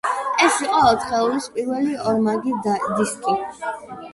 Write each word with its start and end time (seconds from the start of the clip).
ეს 0.45 0.55
იყო 0.67 0.77
ოთხეულის 0.93 1.47
პირველი 1.57 1.93
ორმაგი 2.13 2.57
დისკი. 2.67 3.39